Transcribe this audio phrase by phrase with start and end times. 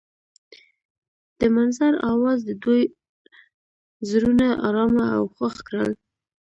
[1.39, 2.83] د منظر اواز د دوی
[4.09, 5.91] زړونه ارامه او خوښ کړل.